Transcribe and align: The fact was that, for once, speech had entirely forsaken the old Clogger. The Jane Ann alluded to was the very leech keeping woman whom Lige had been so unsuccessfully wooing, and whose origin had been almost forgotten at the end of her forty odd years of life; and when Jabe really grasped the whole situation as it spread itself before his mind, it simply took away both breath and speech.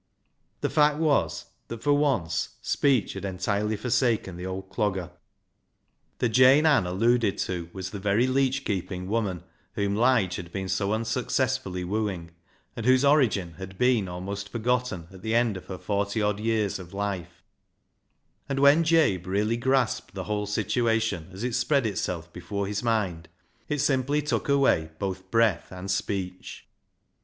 The 0.61 0.69
fact 0.71 0.97
was 0.97 1.45
that, 1.67 1.83
for 1.83 1.93
once, 1.93 2.55
speech 2.63 3.13
had 3.13 3.23
entirely 3.23 3.75
forsaken 3.77 4.35
the 4.35 4.47
old 4.47 4.71
Clogger. 4.71 5.11
The 6.17 6.27
Jane 6.27 6.65
Ann 6.65 6.87
alluded 6.87 7.37
to 7.37 7.69
was 7.71 7.91
the 7.91 7.99
very 7.99 8.25
leech 8.25 8.65
keeping 8.65 9.07
woman 9.07 9.43
whom 9.73 9.95
Lige 9.95 10.37
had 10.37 10.51
been 10.51 10.69
so 10.69 10.91
unsuccessfully 10.91 11.83
wooing, 11.83 12.31
and 12.75 12.87
whose 12.87 13.05
origin 13.05 13.53
had 13.59 13.77
been 13.77 14.07
almost 14.07 14.49
forgotten 14.49 15.07
at 15.11 15.21
the 15.21 15.35
end 15.35 15.55
of 15.55 15.67
her 15.67 15.77
forty 15.77 16.19
odd 16.19 16.39
years 16.39 16.79
of 16.79 16.95
life; 16.95 17.43
and 18.49 18.57
when 18.59 18.83
Jabe 18.83 19.27
really 19.29 19.55
grasped 19.55 20.15
the 20.15 20.23
whole 20.23 20.47
situation 20.47 21.29
as 21.31 21.43
it 21.43 21.53
spread 21.53 21.85
itself 21.85 22.33
before 22.33 22.65
his 22.65 22.81
mind, 22.81 23.29
it 23.69 23.77
simply 23.77 24.23
took 24.23 24.49
away 24.49 24.89
both 24.97 25.29
breath 25.29 25.71
and 25.71 25.91
speech. 25.91 26.65